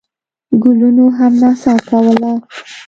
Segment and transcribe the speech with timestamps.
[0.61, 2.31] ګلونو هم نڅا کوله.